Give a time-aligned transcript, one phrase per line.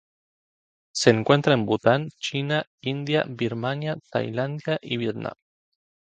[0.95, 5.33] Se encuentra en Bután, China, India, Birmania, Tailandia y Vietnam.